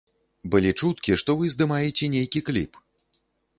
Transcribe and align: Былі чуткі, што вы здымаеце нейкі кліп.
Былі 0.55 0.71
чуткі, 0.79 1.17
што 1.23 1.35
вы 1.43 1.51
здымаеце 1.53 2.11
нейкі 2.17 2.45
кліп. 2.51 2.83